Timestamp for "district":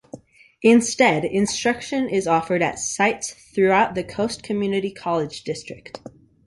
5.43-5.99